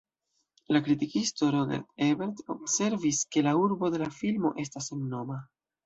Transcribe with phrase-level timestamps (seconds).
[0.75, 5.45] La kritikisto Roger Ebert observis ke la urbo de la filmo estas sennoma.